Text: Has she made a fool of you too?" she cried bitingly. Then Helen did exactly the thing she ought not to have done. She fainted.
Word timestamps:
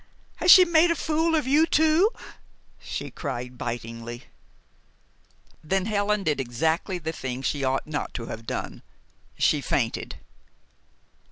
Has 0.37 0.49
she 0.49 0.65
made 0.65 0.89
a 0.89 0.95
fool 0.95 1.35
of 1.35 1.45
you 1.45 1.67
too?" 1.67 2.09
she 2.79 3.11
cried 3.11 3.55
bitingly. 3.55 4.23
Then 5.63 5.85
Helen 5.85 6.23
did 6.23 6.39
exactly 6.39 6.97
the 6.97 7.11
thing 7.13 7.43
she 7.43 7.63
ought 7.63 7.85
not 7.85 8.15
to 8.15 8.25
have 8.25 8.47
done. 8.47 8.81
She 9.37 9.61
fainted. 9.61 10.15